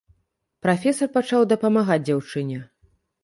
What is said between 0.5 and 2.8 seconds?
Прафесар пачаў дапамагаць дзяўчыне.